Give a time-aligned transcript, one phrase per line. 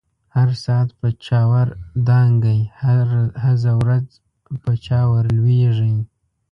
[0.35, 1.67] هر ساعت په چاور
[2.07, 2.61] دانګی،
[3.43, 4.07] هزه ورځ
[4.63, 5.95] په چا ور لويږی